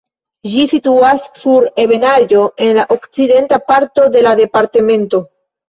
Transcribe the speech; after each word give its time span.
Ĝi 0.53 0.61
situas 0.69 1.27
sur 1.41 1.67
ebenaĵo 1.83 2.47
en 2.69 2.73
la 2.79 2.87
okcidenta 2.97 3.63
parto 3.69 4.09
de 4.19 4.27
la 4.27 4.35
departemento. 4.43 5.25